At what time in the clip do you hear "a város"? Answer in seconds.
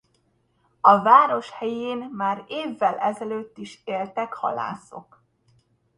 0.81-1.49